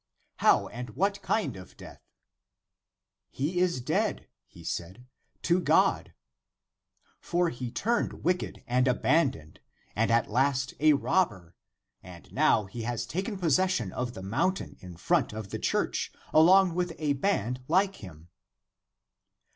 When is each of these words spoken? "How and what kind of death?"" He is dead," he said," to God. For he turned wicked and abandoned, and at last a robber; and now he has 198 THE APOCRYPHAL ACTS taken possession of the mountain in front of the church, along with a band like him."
"How 0.47 0.67
and 0.67 0.95
what 0.95 1.21
kind 1.21 1.55
of 1.55 1.77
death?"" 1.77 2.01
He 3.29 3.59
is 3.59 3.79
dead," 3.81 4.27
he 4.47 4.63
said," 4.63 5.05
to 5.43 5.59
God. 5.59 6.15
For 7.19 7.49
he 7.51 7.69
turned 7.69 8.23
wicked 8.23 8.63
and 8.65 8.87
abandoned, 8.87 9.59
and 9.95 10.09
at 10.09 10.27
last 10.27 10.73
a 10.79 10.93
robber; 10.93 11.53
and 12.01 12.31
now 12.33 12.65
he 12.65 12.81
has 12.81 13.05
198 13.05 13.05
THE 13.05 13.31
APOCRYPHAL 13.31 13.43
ACTS 13.43 13.59
taken 13.59 13.91
possession 13.91 13.93
of 13.93 14.13
the 14.15 14.27
mountain 14.27 14.75
in 14.79 14.97
front 14.97 15.33
of 15.33 15.51
the 15.51 15.59
church, 15.59 16.11
along 16.33 16.73
with 16.73 16.93
a 16.97 17.13
band 17.13 17.61
like 17.67 17.97
him." 17.97 18.29